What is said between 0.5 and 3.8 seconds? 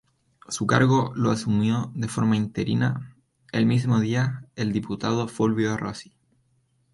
cargo lo asumió de forma interina el